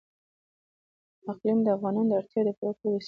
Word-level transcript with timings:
اقلیم 1.31 1.59
د 1.63 1.67
افغانانو 1.75 2.09
د 2.09 2.13
اړتیاوو 2.19 2.47
د 2.47 2.49
پوره 2.59 2.71
کولو 2.79 2.91
وسیله 2.93 2.97
ده. 2.97 2.99